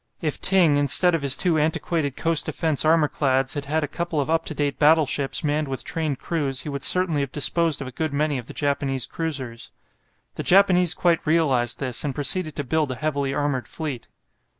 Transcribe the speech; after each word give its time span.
If 0.19 0.41
Ting, 0.41 0.77
instead 0.77 1.13
of 1.13 1.21
his 1.21 1.37
two 1.37 1.59
antiquated 1.59 2.17
coast 2.17 2.47
defence 2.47 2.83
armour 2.83 3.07
clads, 3.07 3.53
had 3.53 3.65
had 3.65 3.83
a 3.83 3.87
couple 3.87 4.19
of 4.19 4.31
up 4.31 4.45
to 4.45 4.55
date 4.55 4.79
battleships 4.79 5.43
manned 5.43 5.67
with 5.67 5.83
trained 5.83 6.17
crews, 6.17 6.61
he 6.61 6.69
would 6.69 6.81
certainly 6.81 7.21
have 7.21 7.31
disposed 7.31 7.81
of 7.81 7.87
a 7.87 7.91
good 7.91 8.11
many 8.11 8.39
of 8.39 8.47
the 8.47 8.53
Japanese 8.55 9.05
cruisers. 9.05 9.69
The 10.33 10.41
Japanese 10.43 10.95
quite 10.95 11.27
realized 11.27 11.79
this, 11.79 12.03
and 12.03 12.15
proceeded 12.15 12.55
to 12.55 12.63
build 12.63 12.91
a 12.91 12.95
heavily 12.95 13.31
armoured 13.31 13.67
fleet. 13.67 14.07